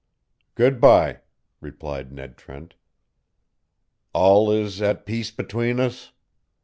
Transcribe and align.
"Good 0.55 0.81
by," 0.81 1.19
replied 1.59 2.11
Ned 2.11 2.35
Trent. 2.35 2.73
"All 4.13 4.49
is 4.49 4.81
at 4.81 5.05
peace 5.05 5.29
between 5.29 5.79
us?" 5.79 6.11